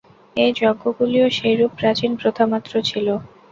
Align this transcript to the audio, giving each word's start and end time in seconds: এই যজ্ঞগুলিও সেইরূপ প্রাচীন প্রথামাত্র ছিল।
এই 0.35 0.51
যজ্ঞগুলিও 0.59 1.27
সেইরূপ 1.37 1.71
প্রাচীন 1.79 2.11
প্রথামাত্র 2.21 2.73
ছিল। 2.89 3.07